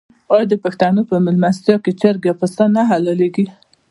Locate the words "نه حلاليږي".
2.75-3.45